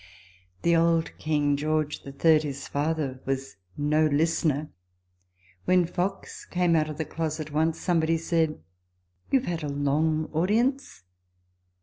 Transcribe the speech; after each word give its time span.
The 0.63 0.75
old 0.75 1.15
King 1.19 1.55
[George 1.55 2.01
III.] 2.03 2.39
his 2.39 2.67
father, 2.67 3.21
was 3.27 3.57
no 3.77 4.07
listener. 4.07 4.71
When 5.65 5.85
Fox 5.85 6.43
came 6.43 6.75
out 6.75 6.89
of 6.89 6.97
the 6.97 7.05
closet 7.05 7.51
once, 7.51 7.79
somebody 7.79 8.17
said," 8.17 8.59
You 9.29 9.41
have 9.41 9.47
had 9.47 9.63
a 9.63 9.69
long 9.71 10.25
audience." 10.33 11.03